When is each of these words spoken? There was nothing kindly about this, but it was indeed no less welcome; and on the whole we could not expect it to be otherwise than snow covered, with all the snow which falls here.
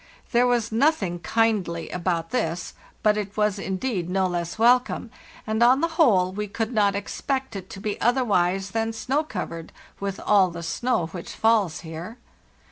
There 0.31 0.47
was 0.47 0.71
nothing 0.71 1.19
kindly 1.19 1.89
about 1.91 2.31
this, 2.31 2.73
but 3.03 3.17
it 3.17 3.37
was 3.37 3.59
indeed 3.59 4.09
no 4.09 4.25
less 4.25 4.57
welcome; 4.57 5.11
and 5.45 5.61
on 5.61 5.81
the 5.81 5.89
whole 5.89 6.31
we 6.31 6.47
could 6.47 6.73
not 6.73 6.95
expect 6.95 7.55
it 7.55 7.69
to 7.69 7.79
be 7.79 8.01
otherwise 8.01 8.71
than 8.71 8.93
snow 8.93 9.23
covered, 9.23 9.71
with 9.99 10.19
all 10.19 10.49
the 10.49 10.63
snow 10.63 11.05
which 11.05 11.33
falls 11.35 11.81
here. 11.81 12.17